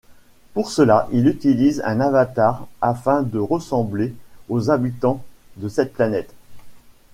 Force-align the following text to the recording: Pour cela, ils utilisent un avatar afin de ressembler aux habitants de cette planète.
Pour 0.55 0.71
cela, 0.71 1.07
ils 1.11 1.27
utilisent 1.27 1.83
un 1.85 1.99
avatar 1.99 2.67
afin 2.81 3.21
de 3.21 3.37
ressembler 3.37 4.15
aux 4.49 4.71
habitants 4.71 5.23
de 5.57 5.69
cette 5.69 5.93
planète. 5.93 6.33